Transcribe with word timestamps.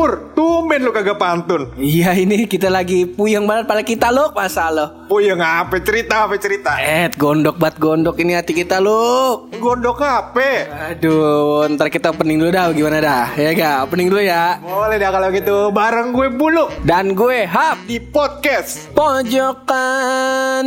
Pur, 0.00 0.32
tumben 0.32 0.80
lu 0.80 0.96
kagak 0.96 1.20
pantun. 1.20 1.76
Iya 1.76 2.16
ini 2.16 2.48
kita 2.48 2.72
lagi 2.72 3.04
puyeng 3.04 3.44
banget 3.44 3.68
pada 3.68 3.84
kita 3.84 4.08
lo 4.08 4.32
masa 4.32 4.72
lo. 4.72 5.04
Puyeng 5.12 5.44
apa 5.44 5.76
cerita 5.84 6.24
apa 6.24 6.40
cerita? 6.40 6.80
Eh 6.80 7.12
gondok 7.20 7.60
bat 7.60 7.76
gondok 7.76 8.16
ini 8.16 8.32
hati 8.32 8.56
kita 8.56 8.80
lo. 8.80 9.44
Gondok 9.60 10.00
apa? 10.00 10.72
Aduh 10.96 11.68
ntar 11.76 11.92
kita 11.92 12.16
opening 12.16 12.40
dulu 12.40 12.48
dah 12.48 12.72
gimana 12.72 12.96
dah 13.04 13.28
ya 13.36 13.52
gak 13.52 13.92
opening 13.92 14.08
dulu 14.08 14.24
ya. 14.24 14.56
Boleh 14.64 14.96
dah 14.96 15.12
kalau 15.12 15.28
gitu 15.36 15.68
bareng 15.68 16.16
gue 16.16 16.32
bulu 16.32 16.72
Dan 16.80 17.12
gue 17.12 17.44
Hap 17.44 17.84
di 17.84 18.00
podcast. 18.00 18.88
Pojokan. 18.96 20.64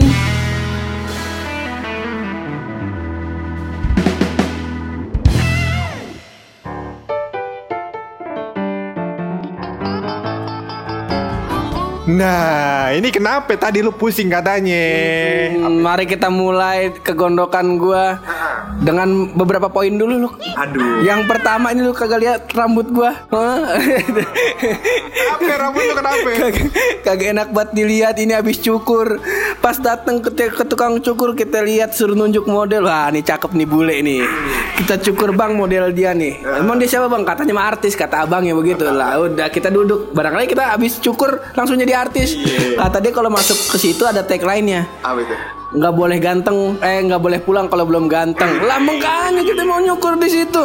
Nah, 12.03 12.91
ini 12.91 13.07
kenapa 13.15 13.55
tadi 13.55 13.79
lu 13.79 13.95
pusing 13.95 14.27
katanya? 14.27 14.75
Hmm, 15.55 15.79
mari 15.79 16.03
kita 16.03 16.27
mulai 16.27 16.91
kegondokan 16.99 17.79
gua 17.79 18.19
dengan 18.83 19.31
beberapa 19.31 19.71
poin 19.71 19.95
dulu 19.95 20.27
lu. 20.27 20.29
Aduh. 20.59 21.01
Yang 21.07 21.25
pertama 21.31 21.71
ini 21.71 21.87
lu 21.87 21.95
kagak 21.95 22.19
lihat 22.19 22.39
rambut 22.51 22.91
gua. 22.91 23.15
Hah? 23.31 23.79
Apa 25.33 25.51
rambut 25.57 25.83
lu 25.87 25.93
kenapa? 25.95 26.27
kagak, 26.35 26.67
kagak 27.01 27.27
enak 27.33 27.47
banget 27.55 27.69
dilihat 27.73 28.15
ini 28.19 28.35
habis 28.35 28.59
cukur. 28.59 29.23
Pas 29.63 29.79
datang 29.79 30.19
ke, 30.19 30.29
ke 30.35 30.63
tukang 30.67 30.99
cukur 30.99 31.33
kita 31.33 31.63
lihat 31.63 31.95
suruh 31.95 32.13
nunjuk 32.13 32.45
model. 32.45 32.85
Wah, 32.85 33.07
ini 33.09 33.23
cakep 33.23 33.55
nih 33.55 33.67
bule 33.67 33.95
nih. 34.03 34.21
Kita 34.83 34.99
cukur 34.99 35.31
Bang 35.31 35.55
model 35.55 35.95
dia 35.95 36.11
nih. 36.11 36.43
Emang 36.59 36.75
dia 36.75 36.91
siapa 36.91 37.07
Bang? 37.07 37.23
Katanya 37.23 37.55
mah 37.55 37.71
artis, 37.71 37.95
kata 37.95 38.27
abangnya 38.27 38.53
begitu. 38.53 38.83
Lah 38.83 39.15
udah 39.23 39.47
kita 39.47 39.71
duduk. 39.71 40.11
Barangkali 40.11 40.45
kita 40.51 40.75
habis 40.75 40.99
cukur 40.99 41.39
langsung 41.55 41.79
jadi 41.79 41.95
artis. 41.95 42.35
Kata 42.75 42.99
dia 42.99 43.15
kalau 43.15 43.31
masuk 43.31 43.55
ke 43.71 43.77
situ 43.79 44.03
ada 44.03 44.25
tagline-nya 44.25 44.85
Apa 45.05 45.23
itu? 45.23 45.62
Nggak 45.73 45.93
boleh 45.93 46.17
ganteng. 46.21 46.77
Eh 46.79 47.01
nggak 47.03 47.21
boleh 47.21 47.39
pulang 47.41 47.65
kalau 47.67 47.83
belum 47.89 48.05
ganteng. 48.05 48.61
Lah 48.63 48.77
makanya 48.77 49.41
kita 49.41 49.61
mau 49.65 49.81
nyukur 49.81 50.15
di 50.21 50.29
situ. 50.29 50.61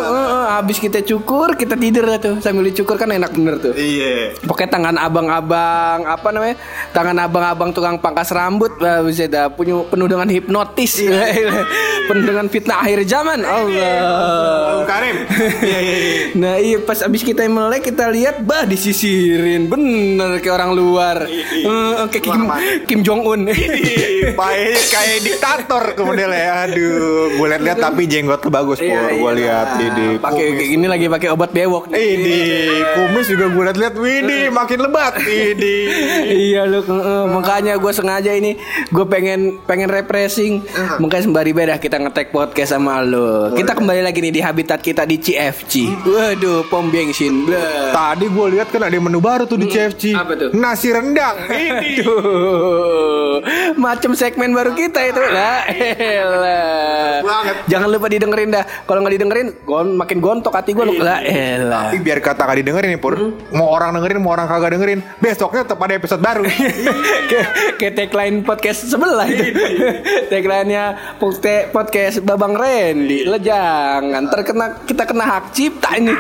Habis 0.49 0.79
kita 0.79 1.01
cukur 1.03 1.57
kita 1.57 1.75
tidur 1.75 2.05
lah 2.05 2.21
tuh. 2.21 2.37
Sambil 2.45 2.69
dicukur 2.69 3.01
kan 3.01 3.09
enak 3.09 3.33
bener 3.33 3.57
tuh. 3.59 3.73
Iya. 3.73 4.37
Pokoknya 4.45 4.71
tangan 4.71 4.97
abang-abang 5.01 6.05
apa 6.05 6.29
namanya? 6.31 6.57
Tangan 6.93 7.17
abang-abang 7.17 7.71
tukang 7.73 7.97
pangkas 7.99 8.31
rambut 8.31 8.77
wah, 8.79 9.01
bisa 9.03 9.25
dah. 9.27 9.49
Punya 9.49 9.81
penuh 9.89 10.07
dengan 10.07 10.29
hipnotis. 10.29 11.01
Penuh 12.09 12.25
dengan 12.25 12.49
fitnah 12.49 12.81
akhir 12.81 13.05
zaman. 13.05 13.45
Allah. 13.45 14.81
Karim. 14.89 15.17
Iya 15.61 15.79
iya 15.81 15.97
iya. 15.99 16.17
Nah 16.33 16.55
iya 16.57 16.79
pas 16.81 17.05
abis 17.05 17.21
kita 17.21 17.45
melek 17.45 17.93
kita 17.93 18.09
lihat 18.09 18.41
bah 18.49 18.65
disisirin. 18.65 19.69
Bener 19.69 20.41
kayak 20.41 20.57
orang 20.57 20.73
luar. 20.73 21.17
Eh, 21.29 22.05
kayak 22.09 22.25
Kim, 22.25 22.41
Kim 22.89 23.01
Jong 23.05 23.23
Un. 23.29 23.41
Baik 24.33 24.85
kayak 24.99 25.21
diktator 25.23 25.85
ke 25.93 26.03
modelnya. 26.03 26.47
Aduh, 26.65 27.39
gue 27.39 27.47
liat-liat 27.49 27.79
tapi 27.79 28.03
jenggot 28.05 28.41
tuh 28.41 28.51
bagus, 28.51 28.79
Pur. 28.79 29.09
Gue 29.09 29.33
lihat 29.37 29.79
ini. 29.79 30.19
pakai 30.19 30.45
kayak 30.53 30.69
gini 30.69 30.87
lagi 30.87 31.07
pakai 31.07 31.29
obat 31.31 31.51
bewok 31.51 31.89
Ini 31.89 32.39
kumis 32.95 33.27
juga 33.29 33.47
gue 33.47 33.63
liat-liat, 33.65 33.95
widih 33.95 34.45
makin 34.51 34.79
lebat, 34.81 35.15
widih. 35.21 35.87
iya 36.25 36.65
lu 36.65 36.81
makanya 37.29 37.77
gue 37.77 37.93
sengaja 37.93 38.33
ini 38.33 38.57
gue 38.89 39.05
pengen 39.05 39.61
pengen 39.63 39.87
refreshing 39.87 40.65
makanya 40.99 41.25
sembari 41.25 41.53
beda 41.53 41.75
kita 41.77 41.99
ngetek 41.99 42.31
podcast 42.31 42.73
sama 42.73 43.01
lo 43.01 43.53
kita 43.53 43.75
kembali 43.75 44.01
lagi 44.01 44.19
nih 44.19 44.33
di 44.33 44.41
habitat 44.41 44.81
kita 44.81 45.05
di 45.05 45.17
CFC 45.17 45.89
waduh 46.05 46.65
pom 46.67 46.89
bensin. 46.89 47.45
Tadi 47.91 48.27
gue 48.27 48.47
lihat 48.51 48.69
kan 48.69 48.83
ada 48.83 48.97
menu 48.97 49.21
baru 49.21 49.45
tuh 49.45 49.57
di 49.57 49.69
CFC. 49.69 50.13
apa 50.13 50.33
tuh? 50.35 50.51
Nasi 50.53 50.89
rendang. 50.89 51.37
Ini. 51.49 52.01
Macam 53.77 54.13
segmen 54.13 54.51
baru 54.51 54.73
kita 54.73 54.88
itu. 54.97 55.21
Lah 55.21 55.61
elah. 55.69 57.21
Banget. 57.21 57.57
jangan 57.69 57.89
lupa 57.93 58.07
didengerin 58.09 58.49
dah. 58.55 58.65
Kalau 58.89 59.01
nggak 59.05 59.15
didengerin 59.21 59.49
gon 59.67 59.89
makin 59.99 60.19
gontok 60.25 60.55
hati 60.55 60.73
gue 60.73 60.85
lah 60.99 61.21
elah. 61.23 61.93
Tapi 61.93 61.99
biar 62.01 62.19
kata 62.25 62.49
gak 62.49 62.59
didengerin 62.65 62.97
nih 62.97 63.01
Pur. 63.01 63.15
Mau 63.53 63.69
orang 63.69 63.95
dengerin 63.97 64.19
mau 64.23 64.33
orang 64.35 64.47
kagak 64.49 64.77
dengerin 64.79 65.01
Besoknya 65.19 65.67
tetap 65.67 65.83
ada 65.83 65.95
episode 65.99 66.23
baru. 66.23 66.47
Kayak 67.79 67.95
tagline 67.99 68.47
podcast 68.47 68.87
sebelah 68.87 69.27
itu. 69.29 69.45
Tagline-nya 70.33 71.17
podcast 71.19 71.75
podcast 71.75 72.17
Babang 72.23 72.55
Randy 72.55 73.27
lo 73.27 73.39
jangan 73.41 74.31
terkena 74.31 74.67
kita 74.87 75.03
kena 75.05 75.25
hak 75.27 75.45
cipta 75.51 75.91
ini. 75.99 76.15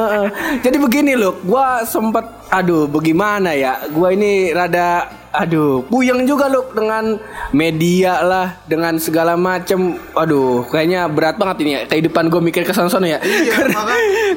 Jadi 0.64 0.76
begini 0.78 1.12
loh 1.18 1.42
gua 1.42 1.82
sempet 1.82 2.24
aduh 2.48 2.86
bagaimana 2.86 3.52
ya? 3.52 3.90
Gua 3.90 4.14
ini 4.14 4.54
rada 4.54 5.10
aduh 5.38 5.86
puyeng 5.86 6.26
juga 6.26 6.50
loh 6.50 6.66
dengan 6.74 7.14
media 7.54 8.18
lah 8.26 8.58
dengan 8.66 8.98
segala 8.98 9.38
macem. 9.38 9.94
Aduh 10.18 10.66
kayaknya 10.66 11.06
berat 11.06 11.38
banget 11.38 11.56
ini 11.62 11.70
ya 11.78 11.80
kehidupan 11.86 12.26
gue 12.26 12.42
mikir 12.42 12.66
ke 12.66 12.74
sana 12.74 13.06
ya. 13.06 13.22
Karena, 13.58 13.82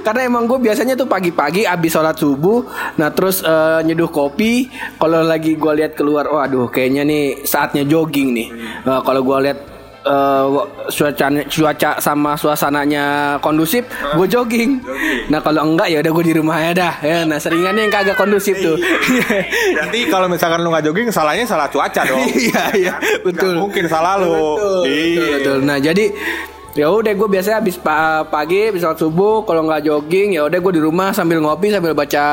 karena 0.05 0.21
emang 0.29 0.45
gue 0.45 0.61
biasanya 0.61 0.93
tuh 0.93 1.09
pagi-pagi 1.09 1.65
abis 1.65 1.91
sholat 1.93 2.17
subuh 2.17 2.65
nah 3.01 3.09
terus 3.09 3.41
eh, 3.41 3.81
nyeduh 3.81 4.13
kopi. 4.13 4.69
Kalau 5.01 5.25
lagi 5.25 5.57
gue 5.57 5.73
lihat 5.81 5.97
keluar 5.97 6.29
waduh 6.29 6.69
kayaknya 6.69 7.01
nih 7.01 7.41
saatnya 7.43 7.81
jogging 7.81 8.37
nih. 8.37 8.47
Nah, 8.85 9.01
kalau 9.01 9.25
gue 9.25 9.37
lihat 9.49 9.70
eh, 10.01 10.45
cuaca 10.89 11.25
cuaca 11.45 11.91
sama 11.97 12.33
suasananya 12.33 13.37
kondusif 13.39 13.85
gue 13.87 14.27
jogging. 14.27 14.81
Nah 15.27 15.39
kalau 15.39 15.63
enggak 15.63 15.87
ya 15.89 16.01
udah 16.01 16.11
gue 16.11 16.25
di 16.25 16.33
rumah 16.35 16.57
ya 16.59 16.71
dah. 16.71 16.93
Ya 17.01 17.17
nah 17.23 17.37
seringannya 17.37 17.85
yang 17.85 17.93
kagak 17.93 18.17
kondusif 18.17 18.57
tuh. 18.57 18.77
Berarti 19.75 19.99
kalau 20.07 20.25
misalkan 20.25 20.61
lu 20.61 20.69
gak 20.69 20.83
jogging 20.83 21.09
Salahnya 21.11 21.45
salah 21.45 21.67
cuaca 21.67 22.01
dong. 22.03 22.21
Iya 22.41 22.63
iya. 22.73 22.93
Betul. 23.21 23.53
Nggak 23.53 23.61
mungkin 23.61 23.85
salah 23.85 24.17
lu. 24.17 24.29
Betul, 24.31 24.81
Iya. 24.85 24.97
betul, 24.97 25.27
betul. 25.37 25.57
Nah 25.63 25.77
jadi 25.77 26.05
ya 26.71 26.87
udah 26.87 27.11
gue 27.11 27.27
biasanya 27.29 27.57
habis 27.57 27.75
pa- 27.75 28.23
pagi, 28.23 28.67
habis 28.67 28.79
sholat 28.79 28.95
subuh, 28.95 29.43
kalau 29.43 29.63
nggak 29.63 29.83
jogging 29.83 30.33
ya 30.33 30.45
udah 30.45 30.57
gue 30.57 30.73
di 30.73 30.81
rumah 30.81 31.11
sambil 31.11 31.37
ngopi 31.37 31.67
sambil 31.67 31.91
baca 31.91 32.25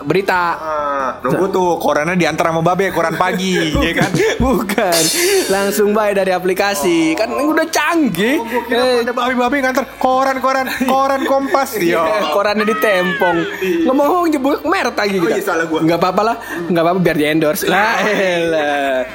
berita. 0.00 0.44
Ah, 0.54 1.10
Nunggu 1.20 1.46
tuh 1.48 1.68
korannya 1.76 2.14
diantar 2.14 2.48
sama 2.48 2.62
babe 2.62 2.90
koran 2.90 3.14
pagi 3.14 3.56
ya 3.82 3.92
kan 3.94 4.10
Bukan, 4.38 5.02
langsung 5.48 5.90
bayar 5.90 6.18
dari 6.18 6.30
aplikasi. 6.30 7.12
Kan 7.12 7.30
ini 7.30 7.50
udah 7.50 7.66
canggih. 7.66 8.36
Eh, 8.68 9.02
Ada 9.02 9.10
babe-babe 9.10 9.56
nganter 9.60 9.84
koran-koran 9.96 10.66
Koran 10.80 11.22
kompas 11.24 11.74
Iya, 11.74 11.98
Yo. 11.98 12.02
korannya 12.30 12.64
ditempong. 12.64 13.36
Ngomong 13.84 14.28
nyebut 14.28 14.62
merek 14.62 14.94
lagi 14.94 15.18
Oh 15.18 15.26
iya, 15.26 15.40
salah 15.40 15.66
gua. 15.66 15.80
Nggak 15.80 15.98
apa-apa 15.98 16.22
lah, 16.24 16.36
nggak 16.64 16.82
apa-apa 16.82 17.00
biar 17.00 17.16
di 17.16 17.24
endorse. 17.26 17.64
Lah. 17.66 17.98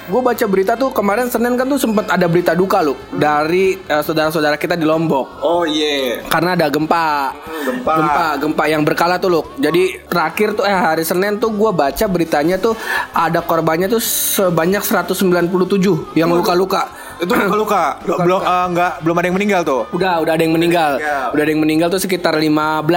Gue 0.06 0.22
baca 0.22 0.46
berita 0.46 0.74
tuh 0.74 0.92
kemarin 0.92 1.28
Senin 1.28 1.56
kan 1.56 1.66
tuh 1.66 1.80
sempet 1.80 2.06
ada 2.08 2.26
berita 2.26 2.52
duka 2.52 2.82
loh 2.82 2.98
dari 3.10 3.78
eh, 3.80 4.02
saudara-saudara 4.02 4.58
kita 4.66 4.76
di 4.76 4.86
Lombok. 4.90 5.46
Oh 5.46 5.64
iya 5.64 6.26
karena 6.26 6.58
ada 6.58 6.68
gempa. 6.68 7.32
gempa. 7.66 7.94
gempa 7.98 8.28
gempa 8.42 8.64
yang 8.70 8.82
berkala 8.86 9.18
tuh 9.18 9.30
loh 9.32 9.44
jadi 9.58 10.06
terakhir 10.06 10.54
tuh 10.54 10.66
eh 10.66 10.74
hari 10.74 11.02
Senin 11.02 11.42
tuh 11.42 11.50
gua 11.54 11.74
baca 11.74 12.06
beritanya 12.06 12.62
tuh 12.62 12.78
ada 13.14 13.42
korbannya 13.42 13.90
tuh 13.90 14.02
sebanyak 14.02 14.82
197 14.86 16.18
yang 16.18 16.30
luka-luka 16.30 16.90
Itu 17.18 17.32
luka-luka 17.40 17.84
Belum 18.02 18.42
eh, 18.42 18.66
nggak 18.72 18.92
belum 19.02 19.16
ada 19.16 19.26
yang 19.26 19.36
meninggal 19.36 19.62
tuh 19.62 19.82
udah 19.92 20.14
udah 20.20 20.34
ada 20.34 20.42
yang 20.42 20.52
meninggal 20.52 20.92
Meninggal. 20.96 21.24
udah 21.32 21.42
ada 21.42 21.52
yang 21.52 21.62
meninggal 21.62 21.88
tuh 21.90 22.00
sekitar 22.00 22.34
15 22.34 22.52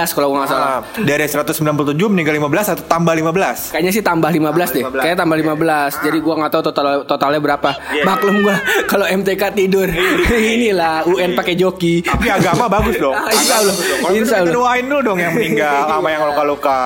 kalau 0.09 0.27
nggak 0.33 0.47
salah 0.47 0.67
Ah, 0.69 0.79
Dari 0.95 1.23
197 1.23 1.65
meninggal 2.07 2.33
15 2.37 2.73
atau 2.73 2.83
tambah 2.85 3.13
15 3.13 3.71
Kayaknya 3.71 3.91
sih 3.91 4.01
tambah 4.01 4.29
15 4.29 4.69
deh. 4.71 4.83
15. 4.83 4.99
Kayaknya 4.99 5.17
tambah 5.17 5.37
15. 5.37 6.05
Jadi 6.05 6.17
gua 6.19 6.33
nggak 6.37 6.51
tahu 6.51 6.63
total 6.63 6.85
totalnya 7.03 7.39
berapa. 7.39 7.69
Iya. 7.89 8.03
Maklum 8.03 8.35
gua 8.41 8.55
kalau 8.91 9.05
MTK 9.05 9.41
tidur. 9.53 9.87
Inilah 10.55 11.05
UN 11.05 11.33
pakai 11.33 11.53
joki. 11.53 12.01
Tapi 12.01 12.27
agama 12.27 12.67
bagus 12.67 12.95
dong 12.95 13.15
insya 13.31 13.55
Allah. 13.57 13.73
Agama 13.73 13.73
bagus 13.73 13.81
dong. 13.81 13.99
Kalau 13.99 14.13
Insya 14.15 14.35
Allah. 14.37 14.53
doain 14.53 14.85
dulu 14.85 15.01
dong 15.03 15.19
yang 15.19 15.33
meninggal 15.33 15.77
Sama 15.85 16.07
yang 16.09 16.23
luka-luka 16.25 16.79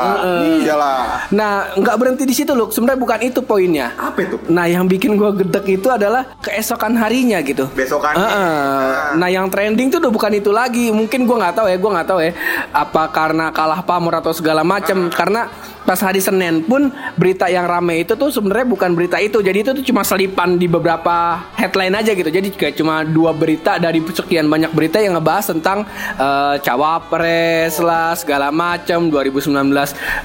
Iyalah 0.59 1.01
Nah, 1.31 1.51
nggak 1.73 1.95
berhenti 1.95 2.23
di 2.23 2.33
situ 2.33 2.51
loh. 2.51 2.67
Sebenarnya 2.67 2.99
bukan 2.99 3.19
itu 3.21 3.39
poinnya. 3.41 3.87
Apa 3.95 4.19
itu? 4.21 4.35
Nah, 4.47 4.65
yang 4.65 4.85
bikin 4.85 5.15
gua 5.15 5.33
gedek 5.33 5.65
itu 5.67 5.87
adalah 5.87 6.29
keesokan 6.39 6.95
harinya 7.23 7.39
gitu. 7.47 7.65
Besokannya. 7.71 8.19
Heeh. 8.19 8.91
Nah, 9.15 9.29
yang 9.31 9.47
trending 9.47 9.87
tuh 9.87 10.03
udah 10.03 10.11
bukan 10.11 10.31
itu 10.35 10.51
lagi. 10.51 10.91
Mungkin 10.91 11.23
gua 11.23 11.47
nggak 11.47 11.55
tahu 11.63 11.67
ya, 11.71 11.77
gua 11.79 11.91
nggak 11.95 12.07
tahu 12.11 12.19
ya. 12.19 12.31
Apa 12.75 13.03
karena 13.15 13.47
kalah 13.55 13.79
pamor 13.87 14.19
atau 14.19 14.35
segala 14.35 14.67
macam? 14.67 15.07
Karena 15.07 15.47
pas 15.83 15.99
hari 15.99 16.23
Senin 16.23 16.63
pun 16.63 16.89
berita 17.19 17.47
yang 17.51 17.67
rame 17.67 18.03
itu 18.03 18.15
tuh 18.15 18.31
sebenarnya 18.31 18.67
bukan 18.67 18.91
berita 18.95 19.19
itu. 19.19 19.39
Jadi 19.43 19.57
itu 19.63 19.71
tuh 19.75 19.85
cuma 19.85 20.01
selipan 20.03 20.55
di 20.55 20.67
beberapa 20.67 21.43
headline 21.59 21.95
aja 21.99 22.11
gitu. 22.15 22.27
Jadi 22.31 22.47
kayak 22.55 22.75
cuma 22.79 23.03
dua 23.03 23.35
berita 23.35 23.77
dari 23.77 23.99
sekian 24.03 24.47
banyak 24.47 24.71
berita 24.71 24.99
yang 25.03 25.19
ngebahas 25.19 25.51
tentang 25.51 25.83
uh, 26.17 26.55
cawapres 26.63 27.77
lah 27.83 28.15
segala 28.15 28.49
macam 28.49 29.11
2019 29.11 29.53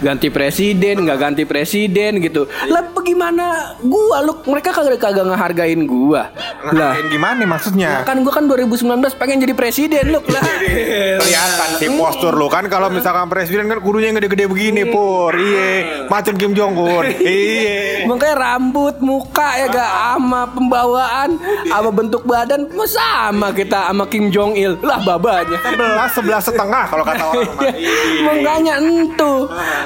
ganti 0.02 0.28
presiden 0.30 1.04
nggak 1.04 1.18
ganti 1.18 1.42
presiden 1.44 2.22
gitu. 2.22 2.46
Lah 2.70 2.86
bagaimana 2.94 3.76
gua 3.82 4.22
lu 4.22 4.32
mereka 4.46 4.70
kagak 4.70 5.02
kagak 5.02 5.26
ngehargain 5.26 5.82
gua. 5.84 6.30
Lah 6.70 6.94
gimana 7.10 7.42
maksudnya? 7.44 8.06
Kan 8.06 8.22
gua 8.22 8.32
kan 8.38 8.46
2019 8.46 8.86
pengen 9.18 9.42
jadi 9.42 9.54
presiden 9.54 10.14
lu 10.14 10.20
lah. 10.30 10.42
Kelihatan 11.20 11.68
sih 11.82 11.90
postur 11.98 12.34
lu 12.38 12.46
kan 12.46 12.66
kalau 12.70 12.88
misalkan 12.88 13.26
presiden 13.26 13.66
kan 13.66 13.82
kudunya 13.82 14.14
yang 14.14 14.18
gede-gede 14.22 14.46
begini 14.46 14.82
pur. 14.88 15.34
Iya, 15.48 15.68
macam 16.08 16.34
Kim 16.36 16.52
Jong 16.52 16.74
Un. 16.76 17.04
Iya. 17.28 18.08
Makanya 18.08 18.36
rambut, 18.36 18.96
muka 19.04 19.48
ya 19.58 19.66
gak 19.68 19.90
sama 19.90 20.48
pembawaan, 20.52 21.36
sama 21.68 21.90
bentuk 21.92 22.22
badan 22.24 22.68
sama 22.88 23.52
kita 23.52 23.88
sama 23.88 24.04
Kim 24.08 24.32
Jong 24.32 24.56
Il. 24.56 24.80
Lah 24.80 25.00
babanya. 25.02 25.58
Sebelas 25.60 26.10
sebelas 26.14 26.42
setengah 26.44 26.84
kalau 26.88 27.04
kata 27.04 27.24
orang. 27.24 27.52
mah. 27.58 27.72
Makanya 28.32 28.74
entu. 28.80 29.34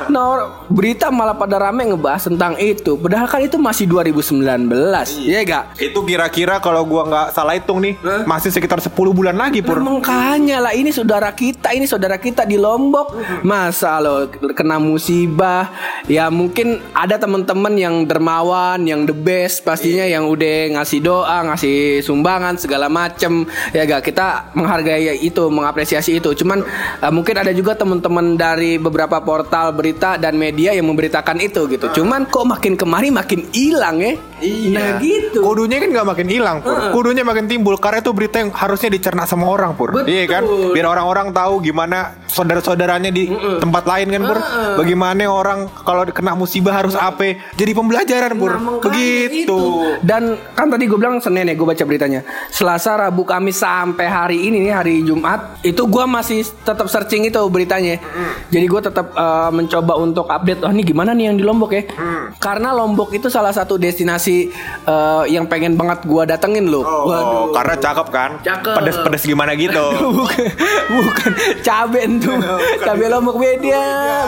Nah, 0.08 0.66
berita 0.70 1.10
malah 1.10 1.34
pada 1.34 1.58
rame 1.58 1.92
ngebahas 1.92 2.30
tentang 2.30 2.54
itu. 2.58 2.94
Padahal 2.96 3.26
kan 3.26 3.40
itu 3.42 3.56
masih 3.58 3.84
2019. 3.90 4.70
Iya 5.22 5.40
gak? 5.44 5.64
Itu 5.78 6.06
kira-kira 6.06 6.62
kalau 6.62 6.86
gua 6.86 7.06
nggak 7.08 7.26
salah 7.34 7.58
hitung 7.58 7.82
nih 7.82 7.98
masih 8.24 8.54
sekitar 8.54 8.78
10 8.78 8.92
bulan 9.12 9.34
lagi 9.36 9.60
pur. 9.60 9.78
Nah, 9.82 9.98
makanya 9.98 10.62
lah 10.68 10.72
ini 10.72 10.94
saudara 10.94 11.30
kita, 11.34 11.74
ini 11.74 11.84
saudara 11.84 12.16
kita 12.16 12.46
di 12.46 12.56
Lombok. 12.56 13.18
Masa 13.42 13.98
lo 13.98 14.30
kena 14.54 14.78
musibah? 14.78 15.51
Ya 16.10 16.28
mungkin 16.28 16.82
ada 16.92 17.16
teman-teman 17.16 17.74
yang 17.78 17.94
dermawan, 18.04 18.82
yang 18.84 19.06
the 19.06 19.14
best 19.14 19.62
pastinya 19.62 20.02
yang 20.02 20.26
udah 20.26 20.78
ngasih 20.78 21.00
doa, 21.02 21.38
ngasih 21.52 22.02
sumbangan 22.02 22.58
segala 22.58 22.90
macem. 22.90 23.46
Ya 23.70 23.86
gak 23.86 24.08
kita 24.10 24.52
menghargai 24.56 25.18
itu, 25.22 25.44
mengapresiasi 25.48 26.18
itu. 26.18 26.34
Cuman 26.34 26.62
eh, 27.00 27.12
mungkin 27.12 27.34
ada 27.38 27.52
juga 27.54 27.78
teman-teman 27.78 28.34
dari 28.34 28.76
beberapa 28.78 29.22
portal 29.22 29.74
berita 29.74 30.18
dan 30.18 30.34
media 30.38 30.74
yang 30.74 30.88
memberitakan 30.90 31.38
itu 31.42 31.66
gitu. 31.70 32.02
Cuman 32.02 32.26
kok 32.28 32.46
makin 32.46 32.74
kemari 32.74 33.08
makin 33.10 33.48
hilang 33.54 33.98
ya. 34.02 34.14
Nah 34.72 34.98
gitu. 34.98 35.38
Kudunya 35.42 35.78
kan 35.78 35.88
nggak 35.94 36.08
makin 36.08 36.28
hilang 36.28 36.56
pur. 36.62 36.74
Kudunya 36.90 37.22
makin 37.22 37.46
timbul 37.46 37.78
karena 37.78 38.02
itu 38.02 38.10
berita 38.10 38.42
yang 38.42 38.50
harusnya 38.50 38.90
dicerna 38.90 39.22
sama 39.26 39.46
orang 39.46 39.78
pur. 39.78 39.94
Betul. 39.94 40.10
Iya 40.10 40.24
kan? 40.26 40.42
Biar 40.74 40.86
orang-orang 40.90 41.30
tahu 41.30 41.62
gimana 41.62 42.18
saudara-saudaranya 42.26 43.10
di 43.14 43.30
tempat 43.62 43.84
lain 43.86 44.08
kan 44.10 44.22
pur. 44.26 44.38
Bagaimana 44.82 45.22
orang 45.22 45.41
kalau 45.82 46.02
kena 46.10 46.32
musibah 46.34 46.74
harus 46.74 46.94
apa? 46.94 47.38
Jadi 47.58 47.72
pembelajaran 47.74 48.32
pur. 48.38 48.54
Nah, 48.56 48.78
Begitu. 48.82 49.46
itu. 49.46 49.60
Dan 50.02 50.38
kan 50.54 50.70
tadi 50.70 50.86
gue 50.86 50.98
bilang 50.98 51.18
Senin 51.18 51.48
ya 51.48 51.54
gue 51.54 51.66
baca 51.66 51.84
beritanya. 51.84 52.20
Selasa, 52.48 52.94
Rabu, 52.98 53.26
Kamis 53.26 53.58
sampai 53.60 54.06
hari 54.08 54.38
ini 54.48 54.62
nih 54.64 54.72
hari 54.72 54.94
Jumat 55.02 55.58
itu 55.66 55.82
gue 55.86 56.04
masih 56.06 56.46
tetap 56.62 56.86
searching 56.86 57.26
itu 57.26 57.40
beritanya. 57.50 57.98
Jadi 58.48 58.66
gue 58.66 58.80
tetap 58.82 59.12
eh, 59.14 59.50
mencoba 59.50 59.92
untuk 59.98 60.26
update. 60.30 60.62
Oh 60.62 60.72
ini 60.72 60.82
gimana 60.86 61.12
nih 61.12 61.32
yang 61.32 61.36
di 61.36 61.44
Lombok 61.44 61.72
ya? 61.74 61.82
Karena 62.38 62.72
Lombok 62.74 63.12
itu 63.14 63.26
salah 63.28 63.52
satu 63.52 63.76
destinasi 63.76 64.50
eh, 64.86 65.24
yang 65.30 65.46
pengen 65.50 65.74
banget 65.74 66.06
gue 66.06 66.22
datengin 66.26 66.70
loh. 66.70 66.84
Oh, 66.84 67.50
karena 67.50 67.74
cakep 67.78 68.06
kan? 68.08 68.30
Cakep. 68.42 68.74
Pedes-pedes 68.78 69.24
gimana 69.26 69.52
gitu. 69.58 69.84
bukan, 70.18 70.44
bukan 70.90 71.32
cabe 71.62 72.02
tuh 72.20 72.38
cabe 72.82 73.04
lombok 73.08 73.36
beda 73.38 73.82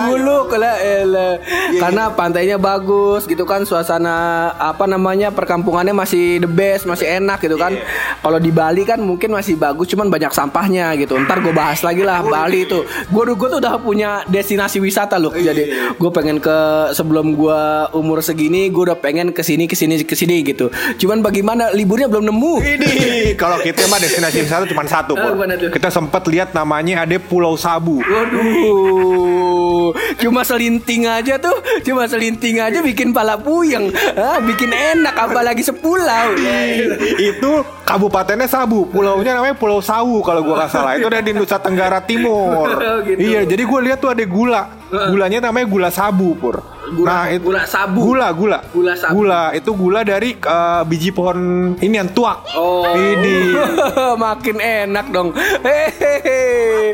muluk 0.08 0.48
lah 0.56 0.76
elah. 1.04 1.32
karena 1.78 2.10
pantainya 2.12 2.56
bagus 2.56 3.28
gitu 3.28 3.44
kan 3.44 3.68
suasana 3.68 4.50
apa 4.56 4.88
namanya 4.88 5.28
perkampungannya 5.30 5.92
masih 5.92 6.40
the 6.40 6.48
best 6.48 6.88
masih 6.88 7.20
enak 7.20 7.38
gitu 7.44 7.60
kan. 7.60 7.76
Kalau 8.24 8.38
di 8.40 8.48
Bali 8.48 8.88
kan 8.88 8.98
mungkin 9.00 9.36
masih 9.36 9.60
bagus 9.60 9.92
cuman 9.92 10.08
banyak 10.08 10.32
sampahnya 10.32 10.96
gitu. 10.96 11.14
Ntar 11.20 11.44
gue 11.44 11.52
bahas 11.52 11.84
lagi 11.84 12.00
lah 12.00 12.24
Bali 12.24 12.64
itu 12.64 12.82
gue 12.84 13.22
gue 13.36 13.48
tuh 13.52 13.58
udah 13.60 13.76
punya 13.78 14.24
destinasi 14.26 14.80
wisata 14.80 15.20
loh. 15.20 15.36
Jadi 15.36 15.94
gue 15.94 16.10
pengen 16.10 16.40
ke 16.40 16.90
sebelum 16.96 17.36
gue 17.36 17.60
umur 17.92 18.24
segini 18.24 18.72
gue 18.72 18.90
udah 18.90 18.98
pengen 18.98 19.30
ke 19.36 19.44
sini 19.44 19.68
ke 19.68 19.76
sini 19.76 20.00
ke 20.02 20.16
sini 20.16 20.40
gitu. 20.40 20.72
Cuman 20.98 21.20
bagaimana 21.20 21.70
liburnya 21.76 22.08
belum 22.08 22.24
nemu. 22.32 22.54
Ini 22.64 22.90
kalau 23.36 23.60
kita 23.60 23.84
mah 23.92 24.00
destinasi 24.00 24.44
wisata 24.44 24.64
cuma 24.64 24.86
satu. 24.88 25.12
Oh, 25.14 25.34
tuh? 25.36 25.70
Kita 25.74 25.88
sempat 25.90 26.22
lihat 26.30 26.54
namanya 26.54 27.04
ada 27.04 27.16
Pulau 27.18 27.58
Sabu. 27.58 28.00
Waduh, 28.00 29.43
cuma 30.22 30.46
selinting 30.46 31.04
aja 31.04 31.36
tuh, 31.36 31.52
cuma 31.84 32.08
selinting 32.08 32.62
aja 32.62 32.80
bikin 32.80 33.10
pala 33.10 33.36
puyeng, 33.36 33.90
ah, 34.16 34.40
bikin 34.40 34.70
enak 34.70 35.12
apalagi 35.18 35.60
sepulau. 35.60 36.32
itu 37.20 37.50
kabupatennya 37.84 38.48
Sabu, 38.48 38.88
pulaunya 38.88 39.36
namanya 39.36 39.58
Pulau 39.58 39.82
Sawu 39.84 40.24
kalau 40.24 40.40
gua 40.46 40.64
nggak 40.64 40.70
salah. 40.72 40.96
Itu 40.96 41.10
ada 41.10 41.20
di 41.20 41.32
Nusa 41.34 41.58
Tenggara 41.60 42.00
Timur. 42.04 42.66
Oh, 42.84 43.00
gitu. 43.00 43.16
Iya, 43.16 43.48
jadi 43.48 43.64
gua 43.64 43.80
lihat 43.80 43.98
tuh 43.98 44.12
ada 44.12 44.24
gula. 44.28 44.68
Gulanya 45.10 45.38
namanya 45.42 45.66
gula 45.66 45.88
sabu, 45.88 46.34
Pur. 46.34 46.62
Gula- 46.84 47.26
gula 47.38 47.62
sabu. 47.64 47.98
Gula, 48.04 48.28
gula. 48.30 48.58
Gula 48.68 48.92
sabu. 48.94 49.12
Gula, 49.18 49.50
itu 49.50 49.70
gula 49.72 50.00
dari 50.02 50.34
eh, 50.34 50.82
biji 50.84 51.10
pohon 51.10 51.38
ini 51.76 51.94
yang 51.96 52.08
tuak. 52.08 52.44
Oh, 52.54 52.84
Ini. 52.86 53.56
makin 54.24 54.56
enak 54.56 55.06
dong. 55.08 55.32
Hehehe. 55.34 56.92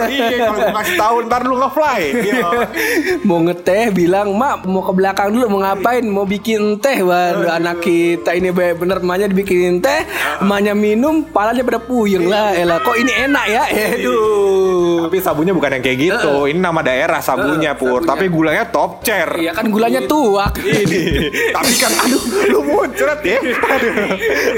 Iya, 0.00 0.48
kalau 0.48 0.72
kasih 0.74 0.96
tahu 0.96 1.16
ntar 1.24 1.42
lu 1.42 1.54
nge-fly. 1.56 2.00
Iya. 2.18 2.48
mau 3.28 3.38
ngeteh 3.40 3.90
bilang 3.90 4.32
mak 4.32 4.64
mau 4.64 4.82
ke 4.82 4.92
belakang 4.92 5.30
dulu 5.30 5.46
mau 5.48 5.60
ngapain 5.62 6.02
mau 6.02 6.24
bikin 6.24 6.78
teh 6.78 7.00
waduh 7.00 7.52
anak 7.52 7.80
kita 7.80 8.32
ini 8.32 8.50
be- 8.50 8.74
bener 8.74 8.98
emaknya 8.98 9.26
dibikin 9.26 9.78
teh 9.78 10.02
emaknya 10.40 10.72
minum 10.72 11.22
palanya 11.22 11.60
pada 11.60 11.78
puyeng 11.78 12.26
lah 12.26 12.50
elah 12.52 12.80
kok 12.80 12.96
ini 12.96 13.12
enak 13.20 13.44
ya 13.46 13.62
aduh 13.68 15.06
Tapi 15.06 15.16
sabunya 15.18 15.52
bukan 15.52 15.70
yang 15.72 15.82
kayak 15.82 15.98
gitu. 15.98 16.32
Ini 16.46 16.58
nama 16.58 16.80
daerah 16.80 17.19
sabunya, 17.22 17.72
Pur. 17.76 18.02
Tapi 18.02 18.26
gulanya 18.28 18.64
top 18.66 19.00
chair. 19.04 19.28
iya 19.38 19.52
kan 19.54 19.68
gulanya 19.68 20.04
tuak 20.04 20.58
ini 20.60 21.30
tapi 21.56 21.72
kan 21.78 21.92
aduh 22.04 22.22
lu 22.50 22.60
muncrat 22.66 23.20
ya 23.22 23.38
aduh 23.40 23.94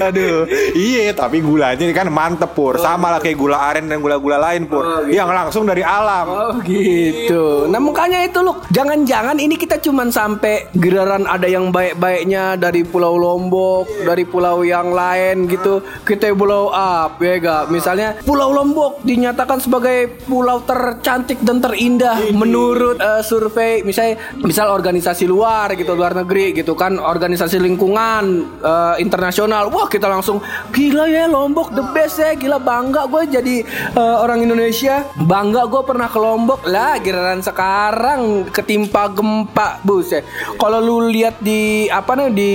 aduh 0.09 0.37
iya 0.75 1.13
tapi 1.13 1.39
gulanya 1.39 1.85
kan 1.93 2.09
mantep 2.09 2.51
pur 2.57 2.79
sama 2.79 3.13
lah 3.13 3.21
kayak 3.21 3.37
gula 3.37 3.59
aren 3.59 3.87
dan 3.87 4.01
gula-gula 4.01 4.41
lain 4.41 4.67
pur 4.67 5.07
yang 5.09 5.29
langsung 5.31 5.69
dari 5.69 5.83
alam 5.85 6.27
Oh 6.33 6.55
gitu. 6.65 7.69
Nah 7.69 7.79
makanya 7.79 8.25
itu 8.25 8.41
loh. 8.41 8.65
Jangan-jangan 8.73 9.37
ini 9.37 9.55
kita 9.55 9.79
cuman 9.79 10.09
sampai 10.09 10.71
geraran 10.73 11.29
ada 11.29 11.45
yang 11.45 11.69
baik-baiknya 11.69 12.57
dari 12.57 12.83
Pulau 12.83 13.21
Lombok, 13.21 13.87
dari 14.07 14.25
pulau 14.25 14.65
yang 14.65 14.91
lain 14.95 15.47
gitu. 15.47 15.85
Kita 16.03 16.33
blow 16.33 16.73
up 16.73 17.21
ya 17.21 17.37
gak? 17.39 17.63
Misalnya 17.69 18.17
Pulau 18.25 18.51
Lombok 18.55 19.05
dinyatakan 19.05 19.61
sebagai 19.61 20.25
pulau 20.25 20.65
tercantik 20.65 21.43
dan 21.45 21.61
terindah 21.61 22.33
menurut 22.43 22.99
eh, 22.99 23.23
survei 23.23 23.87
misalnya 23.87 24.19
misal 24.43 24.75
organisasi 24.75 25.31
luar 25.31 25.73
gitu 25.79 25.95
luar 25.95 26.19
negeri 26.19 26.53
gitu 26.53 26.75
kan 26.75 26.99
organisasi 26.99 27.63
lingkungan 27.63 28.25
eh, 28.59 28.97
internasional. 28.99 29.71
Wah 29.71 29.87
kita 29.87 30.11
langsung 30.11 30.43
gila 30.75 31.07
ya 31.07 31.31
Lombok 31.31 31.71
the 31.73 31.85
best 31.95 32.19
ya 32.19 32.35
gila 32.35 32.59
bangga 32.59 33.07
gue 33.07 33.23
jadi 33.39 33.57
eh, 33.95 34.17
orang 34.19 34.43
Indonesia 34.43 35.07
bangga 35.17 35.69
gue 35.71 35.83
pernah 35.87 36.09
ke 36.11 36.19
Lombok 36.19 36.67
lah 36.67 36.99
giliran 36.99 37.45
sekarang 37.45 38.51
ketimpa 38.51 39.13
gempa 39.13 39.79
buset 39.87 40.27
kalau 40.59 40.83
lu 40.83 41.09
lihat 41.13 41.39
di 41.39 41.87
apa 41.87 42.19
nih 42.19 42.29
di 42.33 42.53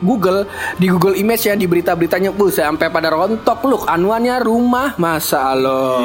Google 0.00 0.46
di 0.76 0.86
Google 0.88 1.16
Image 1.18 1.44
ya 1.50 1.54
di 1.58 1.66
berita-beritanya 1.66 2.32
buset 2.32 2.64
sampai 2.64 2.88
pada 2.88 3.12
rontok 3.12 3.58
lu 3.66 3.76
anuannya 3.84 4.36
rumah 4.40 4.94
masa 4.96 5.52
lo 5.56 6.00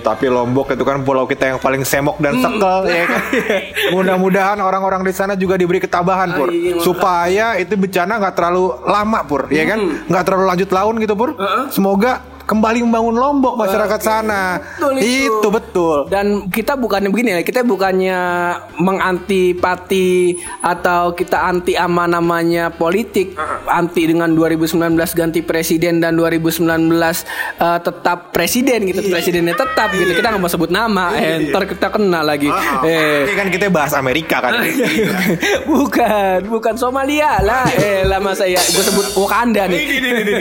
tapi 0.00 0.26
Lombok 0.28 0.74
itu 0.74 0.84
kan 0.84 1.00
pulau 1.02 1.24
kita 1.24 1.54
yang 1.54 1.58
paling 1.58 1.82
semok 2.04 2.20
dan 2.20 2.32
sekel 2.36 2.78
ya 2.84 3.04
kan. 3.08 3.22
Mudah-mudahan 3.96 4.58
orang-orang 4.60 5.00
di 5.00 5.12
sana 5.16 5.32
juga 5.32 5.56
diberi 5.56 5.80
ketabahan 5.80 6.36
pur, 6.36 6.48
Ah, 6.48 6.52
iya, 6.52 6.76
makanya. 6.76 6.84
supaya 6.84 7.46
itu 7.56 7.72
bencana 7.74 8.12
nggak 8.20 8.34
terlalu 8.36 8.64
lama 8.84 9.20
pur, 9.24 9.48
ya 9.48 9.64
kan? 9.64 9.78
Nggak 10.04 10.22
terlalu 10.22 10.44
lanjut 10.44 10.68
tahun 10.68 10.94
gitu 11.00 11.14
pur. 11.16 11.30
Semoga 11.72 12.20
kembali 12.44 12.84
membangun 12.84 13.16
Lombok 13.16 13.56
masyarakat 13.56 14.00
sana. 14.04 14.60
Betul 14.60 15.00
itu. 15.00 15.32
itu 15.32 15.48
betul. 15.48 15.96
Dan 16.12 16.48
kita 16.52 16.76
bukannya 16.76 17.08
begini 17.08 17.40
ya, 17.40 17.42
kita 17.42 17.64
bukannya 17.64 18.20
mengantipati 18.76 20.36
atau 20.60 21.16
kita 21.16 21.48
anti 21.48 21.72
ama 21.74 22.04
namanya 22.04 22.68
politik, 22.68 23.32
anti 23.64 24.04
dengan 24.04 24.36
2019 24.36 24.76
ganti 25.16 25.40
presiden 25.40 26.04
dan 26.04 26.20
2019 26.20 26.68
eh, 26.68 27.78
tetap 27.80 28.30
presiden 28.30 28.84
gitu, 28.92 29.00
presidennya 29.08 29.56
tetap 29.56 29.88
gitu. 29.96 30.12
Kita 30.12 30.36
nggak 30.36 30.42
mau 30.42 30.52
sebut 30.52 30.68
nama, 30.68 31.16
eh, 31.16 31.48
ntar 31.48 31.64
kita 31.64 31.88
kena 31.88 32.20
lagi. 32.20 32.48
Eh, 32.84 33.24
Ini 33.24 33.34
kan 33.34 33.48
kita 33.48 33.72
bahas 33.72 33.96
Amerika 33.96 34.44
kan. 34.44 34.60
bukan, 35.70 36.38
bukan 36.52 36.74
Somalia 36.76 37.40
lah. 37.40 37.64
Eh, 37.72 38.04
lama 38.04 38.36
saya 38.36 38.60
gue 38.60 38.84
sebut 38.84 39.06
Wakanda 39.16 39.64
nih. 39.70 39.82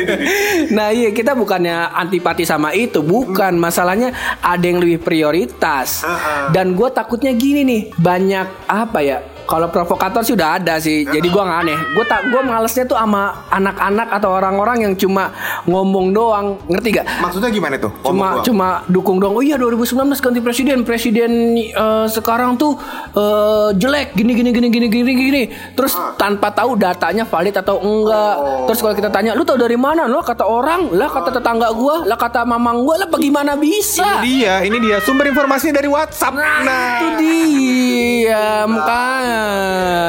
nah 0.76 0.92
iya 0.92 1.14
kita 1.16 1.32
bukannya 1.38 1.93
antipati 1.94 2.44
sama 2.44 2.74
itu, 2.74 3.00
bukan. 3.00 3.56
Masalahnya 3.56 4.12
ada 4.42 4.66
yang 4.66 4.82
lebih 4.82 5.00
prioritas. 5.06 6.04
Dan 6.52 6.74
gue 6.74 6.90
takutnya 6.90 7.32
gini 7.32 7.62
nih, 7.64 7.82
banyak 7.96 8.48
apa 8.68 9.00
ya? 9.00 9.20
Kalau 9.54 9.70
provokator 9.70 10.26
sih 10.26 10.34
udah 10.34 10.58
ada 10.58 10.82
sih, 10.82 11.06
jadi 11.06 11.28
gua 11.30 11.46
nggak 11.46 11.60
aneh. 11.62 11.78
Gue 11.94 12.06
tak, 12.10 12.26
gue 12.26 12.42
malesnya 12.42 12.90
tuh 12.90 12.98
sama 12.98 13.46
anak-anak 13.54 14.10
atau 14.18 14.34
orang-orang 14.34 14.90
yang 14.90 14.94
cuma 14.98 15.30
ngomong 15.70 16.10
doang, 16.10 16.58
ngerti 16.66 16.98
gak? 16.98 17.06
Maksudnya 17.22 17.54
gimana 17.54 17.78
tuh? 17.78 17.94
cuma 18.02 18.42
doang. 18.42 18.46
cuma 18.50 18.68
dukung 18.90 19.22
dong. 19.22 19.38
Oh 19.38 19.46
iya 19.46 19.62
2019 19.62 20.10
ganti 20.18 20.42
presiden. 20.42 20.82
Presiden 20.82 21.32
eh, 21.70 22.08
sekarang 22.10 22.58
tuh 22.58 22.82
eh, 23.14 23.78
jelek 23.78 24.18
gini 24.18 24.34
gini 24.34 24.50
gini 24.50 24.68
gini 24.74 24.88
gini 24.90 25.12
gini. 25.14 25.44
Terus 25.78 25.94
tanpa 26.18 26.50
tahu 26.50 26.74
datanya 26.74 27.22
valid 27.22 27.54
atau 27.54 27.78
enggak. 27.78 28.36
Terus 28.74 28.80
kalau 28.82 28.96
kita 28.98 29.14
tanya, 29.14 29.38
"Lu 29.38 29.46
tahu 29.46 29.62
dari 29.62 29.78
mana?" 29.78 30.10
Lo 30.10 30.26
kata 30.26 30.50
orang, 30.50 30.90
lah 30.98 31.14
kata 31.14 31.30
tetangga 31.30 31.70
gua, 31.78 32.02
lah 32.10 32.18
kata 32.18 32.42
mamang 32.42 32.82
gua, 32.82 33.06
lah 33.06 33.10
bagaimana 33.12 33.54
bisa? 33.54 34.02
Ini 34.02 34.26
dia, 34.26 34.54
ini 34.66 34.78
dia 34.82 34.98
sumber 35.06 35.30
informasinya 35.30 35.78
dari 35.78 35.90
WhatsApp. 35.94 36.34
Nah, 36.42 36.98
itu 36.98 37.08
dia 37.22 38.66
makanya 38.66 39.43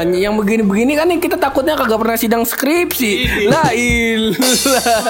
yang 0.07 0.35
begini-begini 0.35 0.93
kan 0.93 1.07
yang 1.07 1.19
kita 1.19 1.35
takutnya 1.35 1.75
kagak 1.75 1.97
pernah 1.97 2.17
sidang 2.17 2.43
skripsi. 2.43 3.13
La 3.47 3.71
ilah. 3.71 4.37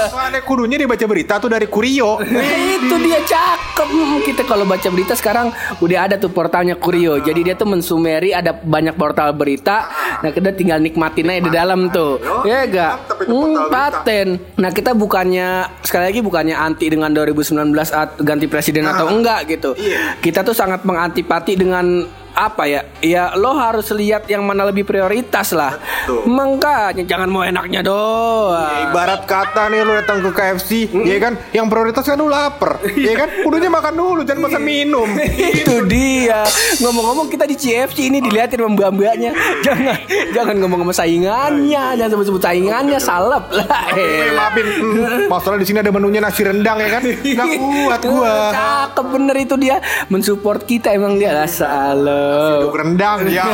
Soalnya 0.08 0.40
kudunya 0.40 0.76
dibaca 0.76 1.04
berita 1.04 1.36
tuh 1.36 1.48
dari 1.48 1.66
Kurio. 1.66 2.18
Nah, 2.18 2.44
itu 2.74 2.94
dia 3.00 3.20
cakep 3.20 3.86
Hmm, 3.86 4.18
Kita 4.20 4.42
kalau 4.42 4.64
baca 4.64 4.86
berita 4.86 5.12
sekarang 5.12 5.50
Udah 5.78 6.06
ada 6.06 6.16
tuh 6.16 6.28
portalnya 6.28 6.74
Kurio 6.74 7.18
Jadi 7.18 7.40
dia 7.42 7.54
tuh 7.54 7.66
mensumeri 7.66 8.30
Ada 8.30 8.50
banyak 8.54 8.94
portal 8.94 9.30
berita 9.30 9.86
Nah 10.18 10.30
kita 10.30 10.50
tinggal 10.50 10.78
nikmatin 10.78 11.28
aja 11.28 11.40
di 11.40 11.52
dalam 11.52 11.86
tuh 11.88 12.18
Ya 12.42 12.64
gak? 12.64 12.94
Mantap 13.04 13.18
itu 13.20 13.28
portal 13.28 13.54
Hmm, 13.54 13.70
paten 13.70 14.28
Nah 14.56 14.70
kita 14.70 14.90
bukannya 14.92 15.48
Sekali 15.80 16.04
lagi 16.06 16.20
bukannya 16.20 16.54
anti 16.54 16.86
dengan 16.86 17.10
2019 17.10 17.54
at- 17.92 18.18
Ganti 18.18 18.46
presiden 18.46 18.84
atau 18.84 19.06
enggak 19.06 19.46
gitu 19.48 19.76
Iya. 19.76 20.18
Kita 20.18 20.42
tuh 20.42 20.54
sangat 20.54 20.82
mengantipati 20.82 21.54
dengan 21.54 22.06
apa 22.34 22.66
ya? 22.66 22.80
Ya 23.00 23.32
lo 23.38 23.54
harus 23.54 23.88
lihat 23.94 24.26
yang 24.26 24.42
mana 24.44 24.66
lebih 24.66 24.82
prioritas 24.82 25.54
lah. 25.54 25.78
Betul. 25.78 26.26
Makanya 26.28 27.02
jangan 27.06 27.28
mau 27.30 27.46
enaknya 27.46 27.80
doang. 27.80 28.58
Ya, 28.58 28.90
ibarat 28.90 29.22
kata 29.24 29.70
nih 29.70 29.80
lu 29.86 29.92
datang 29.96 30.18
ke 30.20 30.30
KFC, 30.34 30.70
ya 30.92 31.18
kan? 31.22 31.32
Yang 31.54 31.66
prioritas 31.70 32.04
kan 32.04 32.18
lu 32.18 32.28
lapar, 32.28 32.82
ya 32.92 33.14
kan? 33.14 33.28
Kudunya 33.46 33.70
makan 33.70 33.94
dulu, 33.94 34.20
jangan 34.26 34.50
pesan 34.50 34.62
minum. 34.62 35.08
itu 35.64 35.76
dia 35.86 36.42
ngomong-ngomong 36.82 37.30
kita 37.30 37.46
di 37.46 37.56
CFC 37.56 38.10
ini 38.10 38.18
dilihatin 38.18 38.64
mbak-mbaknya 38.64 39.32
jangan 39.62 39.96
jangan 40.32 40.54
ngomong 40.58 40.80
sama 40.88 40.94
saingannya 40.94 41.84
jangan 41.94 42.10
sebut-sebut 42.16 42.42
saingannya 42.42 42.98
salep 42.98 43.44
lah 43.52 43.86
Eh, 43.94 44.00
eh. 44.00 44.30
maafin, 44.34 44.66
hmm, 44.66 45.30
masalah 45.30 45.60
di 45.60 45.66
sini 45.68 45.78
ada 45.78 45.92
menunya 45.92 46.18
nasi 46.18 46.42
rendang 46.42 46.80
ya 46.80 46.88
kan? 46.98 47.02
Nggak 47.04 47.48
kuat 47.60 48.00
gua. 48.08 48.34
cakep 48.50 49.06
bener 49.06 49.36
itu 49.38 49.54
dia 49.60 49.76
mensupport 50.08 50.60
kita 50.64 50.90
emang 50.90 51.20
dia 51.20 51.30
lah 51.30 51.46
salep 51.46 52.23
Duduk 52.60 52.76
rendang 52.76 53.24
ya. 53.28 53.44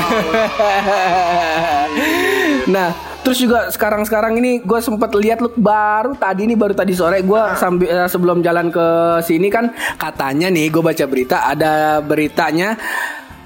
nah 2.74 3.10
terus 3.20 3.38
juga 3.40 3.68
sekarang-sekarang 3.68 4.40
ini 4.40 4.64
gue 4.64 4.80
sempat 4.80 5.12
lihat 5.12 5.44
lu 5.44 5.52
baru 5.52 6.16
tadi 6.16 6.48
nih 6.48 6.56
baru 6.56 6.72
tadi 6.72 6.96
sore 6.96 7.20
gue 7.20 7.42
sambil 7.56 7.88
eh, 7.88 8.08
sebelum 8.08 8.40
jalan 8.40 8.72
ke 8.72 8.86
sini 9.20 9.52
kan 9.52 9.72
katanya 10.00 10.48
nih 10.48 10.72
gue 10.72 10.82
baca 10.82 11.04
berita 11.04 11.44
ada 11.44 12.00
beritanya 12.00 12.80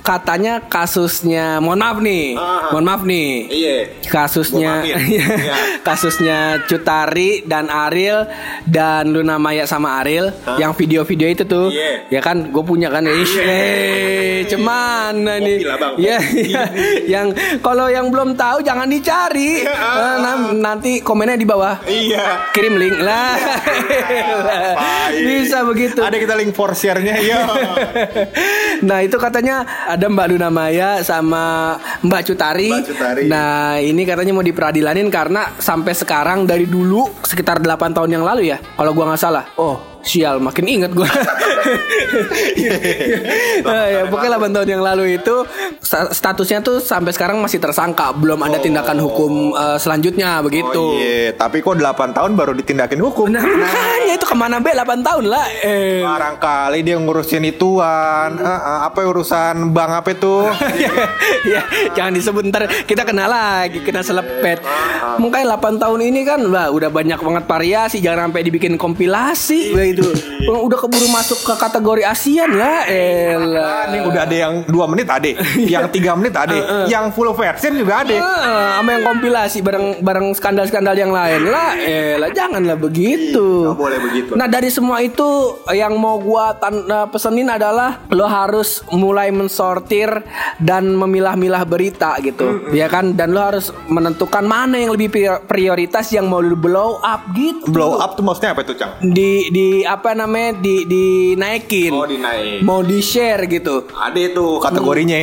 katanya 0.05 0.61
kasusnya 0.61 1.57
mohon 1.59 1.81
maaf 1.81 1.97
nih 1.97 2.37
Ah. 2.37 2.69
mohon 2.69 2.85
maaf 2.85 3.03
nih 3.03 3.49
Iya. 3.49 3.77
kasusnya 4.05 4.85
maafin. 4.85 5.01
Iya. 5.01 5.27
kasusnya 5.89 6.39
Cutari 6.63 7.41
dan 7.43 7.67
Ariel 7.67 8.29
dan 8.63 9.09
Luna 9.09 9.37
Maya 9.37 9.65
sama 9.65 9.97
Ariel 9.99 10.29
yang 10.55 10.73
video-video 10.73 11.25
itu 11.27 11.45
tuh 11.45 11.73
Iya. 11.73 12.05
ya 12.11 12.21
kan 12.21 12.45
gue 12.45 12.61
punya 12.63 12.93
kan 12.93 13.01
Ish, 13.03 13.33
eh 13.39 14.45
cemana 14.45 15.41
nih 15.41 15.65
lah, 15.65 15.77
Bang. 15.79 15.95
ya, 15.97 16.21
ya. 16.21 16.63
yang 17.17 17.33
kalau 17.59 17.89
yang 17.89 18.07
belum 18.07 18.37
tahu 18.37 18.61
jangan 18.61 18.85
dicari 18.87 19.65
Iya. 19.65 19.73
Eh, 19.73 20.17
nam- 20.21 20.61
nanti 20.61 21.01
komennya 21.01 21.35
di 21.35 21.47
bawah 21.47 21.81
Iya. 21.83 22.53
kirim 22.53 22.77
link 22.77 23.01
lah 23.01 23.41
bisa 25.25 25.65
begitu 25.65 25.97
Ada 25.99 26.17
kita 26.19 26.35
link 26.35 26.53
for 26.53 26.73
share-nya 26.73 27.17
ya. 27.19 27.41
Nah 28.83 28.99
itu 29.05 29.15
katanya 29.21 29.63
ada 29.87 30.11
Mbak 30.11 30.27
Luna 30.35 30.49
Maya 30.51 30.99
sama 31.07 31.77
Mbak 32.03 32.23
Cutari. 32.27 32.71
Mbak 32.75 32.87
Cutari. 32.91 33.25
Nah 33.31 33.79
ini 33.79 34.03
katanya 34.03 34.33
mau 34.35 34.43
diperadilanin 34.43 35.07
karena 35.13 35.55
sampai 35.61 35.95
sekarang 35.95 36.49
dari 36.49 36.67
dulu 36.67 37.07
sekitar 37.23 37.63
8 37.63 37.95
tahun 37.95 38.11
yang 38.11 38.25
lalu 38.27 38.51
ya. 38.51 38.59
Kalau 38.59 38.91
gua 38.91 39.15
nggak 39.15 39.23
salah. 39.23 39.47
Oh 39.55 39.94
sial 40.05 40.37
makin 40.39 40.69
inget 40.69 40.93
gua. 40.93 41.09
nah, 43.65 43.85
ya, 43.89 44.03
pokoknya 44.07 44.37
8 44.37 44.55
tahun 44.55 44.69
yang 44.69 44.83
lalu 44.85 45.17
itu 45.17 45.49
sta- 45.81 46.13
statusnya 46.13 46.61
tuh 46.61 46.79
sampai 46.79 47.11
sekarang 47.17 47.41
masih 47.41 47.59
tersangka. 47.59 48.13
Belum 48.13 48.39
ada 48.45 48.61
tindakan 48.61 49.01
hukum 49.01 49.57
eh, 49.57 49.79
selanjutnya 49.81 50.45
begitu. 50.45 50.95
Oh 50.95 51.01
iya, 51.01 51.33
tapi 51.35 51.65
kok 51.65 51.81
8 51.81 52.17
tahun 52.17 52.37
baru 52.37 52.53
ditindakin 52.53 53.01
hukum. 53.01 53.33
Nah, 53.33 53.43
makanya 53.43 54.15
itu 54.21 54.27
ke 54.29 54.37
mana 54.37 54.61
be 54.61 54.77
8 54.77 55.01
tahun 55.01 55.25
lah. 55.33 55.45
Eh. 55.65 56.05
Barangkali 56.05 56.85
dia 56.85 57.01
ngurusin 57.01 57.49
ituan, 57.49 58.37
eh, 58.37 58.61
apa 58.85 59.01
urusan 59.03 59.73
bank 59.73 60.05
apa 60.05 60.09
itu? 60.13 60.37
ya, 61.53 61.65
jangan 61.97 62.13
disebut 62.13 62.43
ntar 62.53 62.69
kita 62.85 63.09
kena 63.09 63.25
lagi 63.25 63.81
kena 63.81 64.05
selepet. 64.05 64.61
Makanya 65.17 65.57
8 65.57 65.81
tahun 65.81 66.01
ini 66.13 66.21
kan 66.29 66.41
wah 66.53 66.69
udah 66.69 66.93
banyak 66.93 67.19
banget 67.19 67.45
variasi 67.49 67.99
jangan 68.05 68.29
sampai 68.29 68.43
dibikin 68.45 68.75
kompilasi 68.77 69.73
wah 69.73 69.94
itu. 69.95 70.05
Wah, 70.51 70.61
Udah 70.65 70.79
keburu 70.81 71.09
masuk 71.09 71.41
ke 71.45 71.55
kategori 71.55 72.03
ASEAN 72.05 72.51
lah 72.57 72.85
elah. 72.89 73.89
Nih 73.93 74.01
udah 74.05 74.23
ada 74.27 74.37
yang 74.37 74.55
2 74.67 74.93
menit 74.93 75.07
ada, 75.09 75.29
yang 75.75 75.87
3 75.89 76.19
menit 76.21 76.35
ada, 76.35 76.57
yang 76.91 77.15
full 77.15 77.31
version 77.33 77.73
juga 77.77 78.03
ada. 78.03 78.17
Ah, 78.19 78.69
sama 78.81 78.91
yang 78.99 79.05
kompilasi 79.07 79.59
bareng 79.61 79.87
bareng 80.03 80.35
skandal-skandal 80.35 80.97
yang 80.97 81.13
lain 81.15 81.47
lah 81.49 81.79
elah 81.79 82.31
janganlah 82.33 82.77
begitu. 82.77 83.71
Nggak 83.71 83.79
boleh 83.79 83.99
begitu. 84.03 84.31
Nah 84.35 84.47
dari 84.51 84.69
semua 84.69 85.01
itu 85.01 85.61
yang 85.71 85.95
mau 85.97 86.19
gua 86.19 86.57
eh, 86.59 87.07
pesenin 87.09 87.49
adalah 87.49 88.03
lo 88.11 88.27
harus 88.27 88.83
mulai 88.91 89.31
mensortir 89.31 90.11
dan 90.59 90.97
memilah-milah 90.97 91.63
berita 91.65 92.17
gitu, 92.21 92.73
ya 92.75 92.91
kan? 92.91 93.15
Dan 93.15 93.33
lo 93.33 93.41
harus 93.41 93.71
menentukan 93.87 94.45
mana 94.45 94.81
yang 94.81 94.93
lebih 94.97 95.09
pri- 95.13 95.43
prioritas 95.47 96.11
yang 96.11 96.27
mau 96.27 96.43
lo 96.43 96.57
blow 96.59 96.99
up 97.01 97.31
gitu. 97.37 97.71
Blow 97.71 98.01
up 98.01 98.17
tuh 98.17 98.25
maksudnya 98.25 98.57
apa 98.57 98.65
itu, 98.65 98.75
Cang? 98.75 98.99
Di 99.01 99.49
di 99.53 99.84
apa 99.85 100.13
namanya 100.13 100.57
di 100.59 100.85
dinaikin. 100.85 101.93
Oh, 101.93 102.07
dinaik. 102.07 102.61
Mau 102.61 102.81
di 102.81 103.01
share 103.01 103.47
gitu. 103.47 103.89
Ada 103.93 104.19
itu 104.19 104.61
kategorinya. 104.61 105.19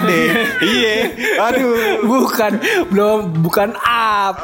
Ada. 0.00 0.18
Iya. 0.62 0.94
Aduh. 1.50 2.04
Bukan 2.04 2.52
belum 2.88 3.18
bukan 3.42 3.74
up, 3.78 4.34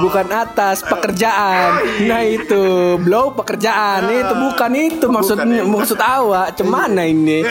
bukan 0.00 0.26
atas 0.32 0.80
pekerjaan. 0.82 1.82
Nah 2.06 2.22
itu 2.24 2.96
blow 2.98 3.34
pekerjaan 3.34 4.08
itu 4.08 4.34
bukan 4.34 4.70
itu 4.74 5.06
maksud 5.08 5.36
Bukan 5.36 5.50
ya. 5.52 5.62
maksud 5.64 5.98
awak. 6.00 6.56
Cemana 6.56 7.04
ini? 7.04 7.42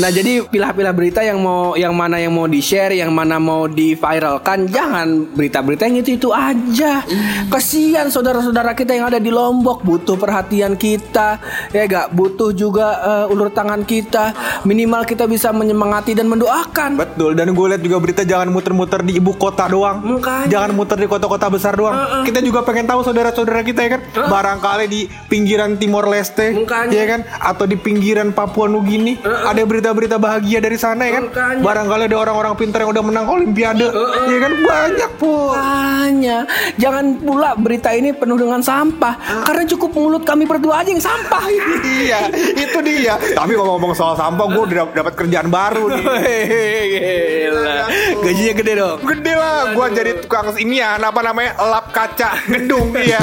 nah 0.00 0.10
jadi 0.10 0.42
pilah-pilah 0.46 0.92
berita 0.92 1.22
yang 1.22 1.38
mau 1.40 1.78
yang 1.78 1.94
mana 1.94 2.18
yang 2.18 2.34
mau 2.34 2.50
di 2.50 2.58
share, 2.58 2.94
yang 2.94 3.14
mana 3.14 3.38
mau 3.38 3.70
di 3.70 3.94
viralkan. 3.94 4.66
Jangan 4.66 5.30
berita-berita 5.34 5.86
yang 5.86 6.02
itu 6.02 6.10
itu 6.18 6.28
aja. 6.34 7.04
Kasihan 7.48 8.10
saudara-saudara 8.10 8.74
kita 8.74 8.96
yang 8.96 9.06
ada 9.06 9.22
di 9.22 9.30
Lombok 9.30 9.69
butuh 9.78 10.18
perhatian 10.18 10.74
kita, 10.74 11.38
ya 11.70 11.86
gak 11.86 12.10
butuh 12.10 12.50
juga 12.50 12.98
eh, 12.98 13.32
ulur 13.32 13.54
tangan 13.54 13.86
kita. 13.86 14.34
Minimal 14.66 15.06
kita 15.06 15.30
bisa 15.30 15.54
menyemangati 15.54 16.18
dan 16.18 16.26
mendoakan. 16.26 16.98
Betul 16.98 17.38
dan 17.38 17.54
gue 17.54 17.66
lihat 17.70 17.82
juga 17.86 18.02
berita 18.02 18.22
jangan 18.26 18.50
muter-muter 18.50 19.06
di 19.06 19.22
ibu 19.22 19.30
kota 19.38 19.70
doang. 19.70 20.02
Makanya. 20.02 20.50
Jangan 20.50 20.70
muter 20.74 20.98
di 20.98 21.06
kota-kota 21.06 21.46
besar 21.46 21.78
doang. 21.78 22.26
Kita 22.26 22.42
juga 22.42 22.66
pengen 22.66 22.90
tahu 22.90 23.00
saudara-saudara 23.06 23.62
kita 23.62 23.80
ya 23.86 23.90
kan. 23.96 24.02
Barangkali 24.26 24.84
di 24.90 25.00
pinggiran 25.30 25.78
Timor 25.78 26.10
Leste, 26.10 26.50
Makanya. 26.56 26.90
ya 26.90 27.04
kan, 27.06 27.20
atau 27.38 27.64
di 27.68 27.76
pinggiran 27.78 28.34
Papua 28.34 28.66
Nugini 28.66 29.20
ada 29.22 29.62
berita-berita 29.62 30.16
bahagia 30.18 30.58
dari 30.58 30.80
sana 30.80 31.06
ya 31.06 31.20
kan. 31.20 31.24
Makanya. 31.30 31.62
Barangkali 31.62 32.02
ada 32.08 32.16
orang-orang 32.18 32.52
pintar 32.56 32.82
yang 32.82 32.90
udah 32.96 33.04
menang 33.04 33.26
Olimpiade, 33.28 33.86
ya 34.26 34.38
kan 34.40 34.52
banyak 34.58 35.10
pun. 35.20 35.54
Makanya 35.54 36.38
jangan 36.80 37.04
pula 37.20 37.50
berita 37.54 37.92
ini 37.92 38.10
penuh 38.16 38.38
dengan 38.40 38.64
sampah 38.64 39.44
karena 39.46 39.59
cukup 39.66 39.90
mulut 39.92 40.22
kami 40.22 40.44
berdua 40.44 40.80
aja 40.80 40.90
yang 40.90 41.02
sampah. 41.02 41.44
iya, 42.04 42.28
itu 42.52 42.78
dia. 42.80 43.14
Tapi 43.16 43.52
kalau 43.52 43.76
ngomong 43.76 43.92
soal 43.92 44.14
sampah, 44.14 44.46
gue 44.46 44.62
udah 44.62 44.76
dap- 44.84 44.94
dapat 44.94 45.14
kerjaan 45.16 45.48
baru 45.48 45.90
nih. 45.90 46.04
Gila. 46.90 47.76
Gajinya 48.20 48.54
gede 48.54 48.72
dong. 48.76 48.98
Gede 49.02 49.32
lah, 49.34 49.58
gue 49.72 49.86
jadi 49.92 50.10
tukang 50.20 50.46
ini 50.56 50.78
ya, 50.78 50.96
apa 50.96 51.20
namanya, 51.20 51.56
lap 51.60 51.90
kaca 51.90 52.38
gedung 52.46 52.92
iya. 53.00 53.20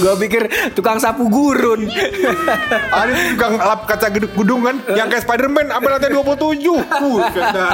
Gua 0.00 0.14
pikir 0.16 0.42
tukang 0.72 0.98
sapu 0.98 1.28
gurun. 1.28 1.86
Ada 2.90 3.12
tukang 3.32 3.54
lap 3.56 3.80
kaca 3.86 4.08
gedung 4.10 4.62
kan, 4.64 4.76
yang 4.92 5.06
kayak 5.06 5.22
Spiderman, 5.22 5.70
apa 5.70 5.98
27. 5.98 6.60
Buset 6.94 7.46
dah. 7.54 7.70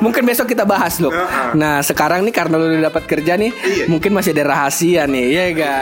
mungkin 0.00 0.22
besok 0.24 0.50
kita 0.50 0.64
bahas 0.64 0.98
loh. 0.98 1.12
Nah 1.54 1.80
sekarang 1.80 2.24
nih 2.24 2.34
karena 2.34 2.54
lu 2.56 2.66
udah 2.68 2.90
dapat 2.90 3.04
kerja 3.06 3.36
nih, 3.36 3.52
Iya. 3.54 3.84
mungkin 3.88 4.12
masih 4.12 4.32
ada 4.34 4.44
rahasia 4.46 5.04
nih, 5.06 5.26
ya 5.30 5.44
ga? 5.54 5.76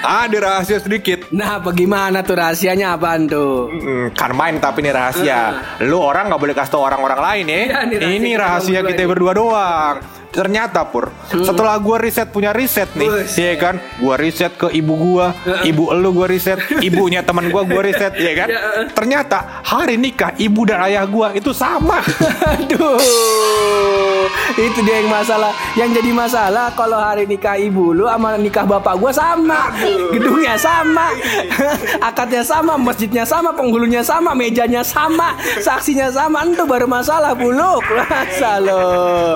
Ada 0.00 0.36
rahasia 0.40 0.78
sedikit. 0.80 1.28
Nah, 1.28 1.60
bagaimana 1.60 2.24
tuh 2.24 2.40
rahasianya 2.40 2.96
apaan 2.96 3.28
tuh? 3.28 3.68
Hmm, 3.68 4.04
kan 4.16 4.32
main 4.32 4.56
tapi 4.56 4.80
ini 4.80 4.90
rahasia. 4.90 5.60
Lu 5.84 6.00
orang 6.00 6.32
nggak 6.32 6.40
boleh 6.40 6.54
kasih 6.56 6.72
tau 6.72 6.82
orang-orang 6.88 7.20
lain 7.20 7.44
ya. 7.46 7.60
Iya, 7.60 7.78
ini 7.84 7.96
rahasia 8.00 8.16
ini 8.16 8.30
kita 8.32 8.40
rahasia 8.40 8.80
kita 8.80 9.02
ini. 9.04 9.10
berdua 9.12 9.32
doang. 9.36 9.96
Ternyata 10.30 10.86
pur, 10.86 11.10
setelah 11.26 11.74
gua 11.82 11.98
riset 11.98 12.30
punya 12.30 12.54
riset 12.54 12.86
nih, 12.94 13.10
Bus. 13.10 13.34
iya 13.34 13.58
kan? 13.58 13.82
Gua 13.98 14.14
riset 14.14 14.54
ke 14.54 14.70
ibu 14.70 14.94
gua, 14.94 15.34
ibu 15.66 15.90
elu 15.90 16.10
gua 16.14 16.30
riset, 16.30 16.54
ibunya 16.78 17.26
teman 17.26 17.50
gua 17.50 17.66
gua 17.66 17.82
riset, 17.82 18.14
iya 18.14 18.32
kan? 18.38 18.48
Ternyata 18.98 19.66
hari 19.66 19.98
nikah 19.98 20.30
ibu 20.38 20.62
dan 20.62 20.86
ayah 20.86 21.02
gua 21.02 21.34
itu 21.34 21.50
sama. 21.50 21.98
Aduh, 22.54 23.02
itu 24.54 24.78
dia 24.86 25.02
yang 25.02 25.10
masalah. 25.10 25.50
Yang 25.74 25.98
jadi 25.98 26.10
masalah 26.14 26.66
kalau 26.78 27.02
hari 27.02 27.26
nikah 27.26 27.58
ibu 27.58 27.90
lu 27.90 28.06
sama 28.06 28.38
nikah 28.38 28.62
bapak 28.62 29.02
gua 29.02 29.10
sama, 29.10 29.74
gedungnya 30.14 30.54
sama, 30.54 31.10
akadnya 32.08 32.46
sama, 32.46 32.78
masjidnya 32.78 33.26
sama, 33.26 33.50
penghulunya 33.50 34.06
sama, 34.06 34.30
mejanya 34.30 34.86
sama, 34.86 35.34
saksinya 35.58 36.06
sama. 36.14 36.46
Itu 36.46 36.70
baru 36.70 36.86
masalah 36.86 37.34
buluk, 37.34 37.82
masa 37.98 38.62
lo. 38.62 38.78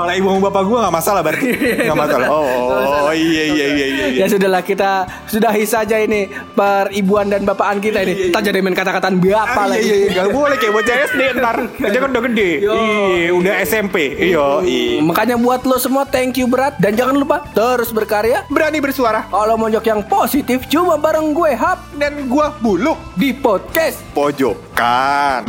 Kalau 0.06 0.14
ibu 0.14 0.28
sama 0.30 0.42
bapak 0.46 0.62
gua 0.62 0.83
nggak 0.84 0.94
masalah 0.94 1.20
berarti, 1.20 1.48
nggak 1.88 1.96
masalah. 1.96 2.28
Oh, 2.28 2.44
oh, 2.44 3.10
iya 3.10 3.42
iya 3.48 3.66
iya 3.66 3.86
iya. 3.88 4.04
Ya 4.14 4.26
sudahlah 4.28 4.60
kita 4.60 4.90
sudahi 5.24 5.64
saja 5.64 5.96
ini 5.96 6.26
peribuan 6.52 7.26
dan 7.26 7.42
bapaan 7.42 7.80
kita 7.80 8.04
ini. 8.04 8.28
Tak 8.28 8.44
jadi 8.44 8.60
main 8.60 8.72
kata-kataan 8.72 9.16
bapak 9.16 9.56
Ah, 9.56 9.66
lagi. 9.66 9.82
iya 9.82 9.96
iya. 9.98 10.08
Gak 10.14 10.28
boleh 10.30 10.56
kayak 10.56 10.72
bocah 10.72 10.96
SD 11.06 11.20
ntar 11.34 11.56
aja 11.80 11.98
kan 11.98 12.08
udah 12.10 12.22
gede. 12.24 12.50
Iya 12.60 13.30
udah 13.32 13.54
SMP 13.62 13.96
iya 14.14 14.60
iya. 14.60 15.00
Makanya 15.00 15.36
buat 15.36 15.64
lo 15.64 15.76
semua 15.76 16.04
thank 16.04 16.36
you 16.36 16.44
berat. 16.44 16.76
Dan 16.76 16.94
jangan 16.94 17.16
lupa 17.16 17.48
terus 17.50 17.88
berkarya. 17.88 18.44
berani 18.46 18.78
bersuara. 18.78 19.24
Kalau 19.26 19.56
mojok 19.56 19.84
yang 19.84 20.00
positif 20.02 20.68
cuma 20.68 20.94
bareng 20.94 21.32
gue 21.32 21.52
Hap. 21.54 21.80
Dan 21.94 22.26
gua 22.26 22.52
buluk. 22.58 23.00
Di 23.14 23.32
podcast. 23.32 24.04
Pojokan 24.12 25.48